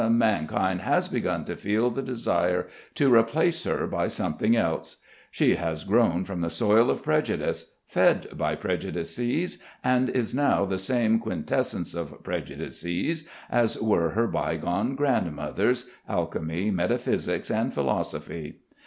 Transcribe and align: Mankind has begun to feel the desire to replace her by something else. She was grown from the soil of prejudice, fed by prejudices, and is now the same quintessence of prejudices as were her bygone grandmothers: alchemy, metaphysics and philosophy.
Mankind 0.09 0.81
has 0.81 1.07
begun 1.07 1.45
to 1.45 1.55
feel 1.55 1.91
the 1.91 2.01
desire 2.01 2.67
to 2.95 3.13
replace 3.13 3.65
her 3.65 3.85
by 3.85 4.07
something 4.07 4.55
else. 4.55 4.97
She 5.29 5.53
was 5.53 5.83
grown 5.83 6.23
from 6.25 6.41
the 6.41 6.49
soil 6.49 6.89
of 6.89 7.03
prejudice, 7.03 7.75
fed 7.85 8.25
by 8.35 8.55
prejudices, 8.55 9.59
and 9.83 10.09
is 10.09 10.33
now 10.33 10.65
the 10.65 10.79
same 10.79 11.19
quintessence 11.19 11.93
of 11.93 12.23
prejudices 12.23 13.27
as 13.47 13.79
were 13.79 14.09
her 14.09 14.25
bygone 14.25 14.95
grandmothers: 14.95 15.87
alchemy, 16.09 16.71
metaphysics 16.71 17.51
and 17.51 17.71
philosophy. 17.71 18.61